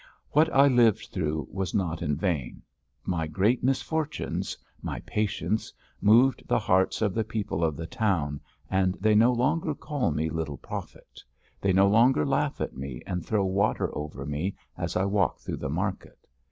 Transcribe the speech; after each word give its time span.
What 0.31 0.51
I 0.51 0.65
lived 0.67 1.09
through 1.11 1.47
was 1.51 1.75
not 1.75 2.01
in 2.01 2.15
vain. 2.15 2.63
My 3.05 3.27
great 3.27 3.63
misfortunes, 3.63 4.57
my 4.81 4.99
patience, 5.01 5.71
moved 6.01 6.41
the 6.47 6.57
hearts 6.57 7.03
of 7.03 7.13
the 7.13 7.23
people 7.23 7.63
of 7.63 7.75
the 7.77 7.85
town 7.85 8.41
and 8.67 8.95
they 8.95 9.13
no 9.13 9.31
longer 9.31 9.75
call 9.75 10.09
me 10.09 10.27
"Little 10.31 10.57
Profit," 10.57 11.21
they 11.61 11.71
no 11.71 11.87
longer 11.87 12.25
laugh 12.25 12.59
at 12.59 12.75
me 12.75 13.03
and 13.05 13.23
throw 13.23 13.45
water 13.45 13.95
over 13.95 14.25
me 14.25 14.55
as 14.75 14.95
I 14.95 15.05
walk 15.05 15.37
through 15.37 15.57
the 15.57 15.69
market. 15.69 16.17